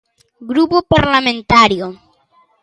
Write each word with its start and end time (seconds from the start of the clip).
Grupo 0.51 0.77
Parlamentario. 0.93 1.85